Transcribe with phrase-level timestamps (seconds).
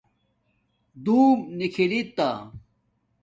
[1.03, 2.29] دُݸم نِکھی تݳ